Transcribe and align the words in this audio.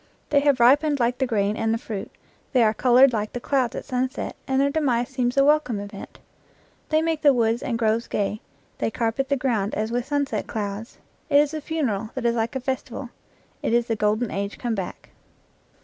They 0.31 0.39
have 0.39 0.59
ripened 0.59 0.99
like 0.99 1.19
the 1.19 1.27
grain 1.27 1.55
and 1.55 1.71
the 1.71 1.77
fruit; 1.77 2.09
they 2.53 2.63
are 2.63 2.73
colored 2.73 3.13
like 3.13 3.33
the 3.33 3.39
clouds 3.39 3.75
at 3.75 3.85
sunset; 3.85 4.35
and 4.47 4.59
their 4.59 4.71
demise 4.71 5.09
seems 5.09 5.37
a 5.37 5.45
welcome 5.45 5.79
event. 5.79 6.17
They 6.89 7.03
make 7.03 7.21
the 7.21 7.35
woods 7.35 7.61
and 7.61 7.77
groves 7.77 8.07
gay; 8.07 8.41
they 8.79 8.89
carpet 8.89 9.29
the 9.29 9.37
ground 9.37 9.75
as 9.75 9.91
with 9.91 10.07
sunset 10.07 10.47
clouds; 10.47 10.97
it 11.29 11.37
is 11.37 11.53
a 11.53 11.61
funeral 11.61 12.09
that 12.15 12.25
is 12.25 12.33
like 12.35 12.55
a 12.55 12.59
festi 12.59 12.89
val; 12.89 13.09
it 13.61 13.73
is 13.75 13.85
the 13.85 13.95
golden 13.95 14.31
age 14.31 14.57
come 14.57 14.73
back. 14.73 15.09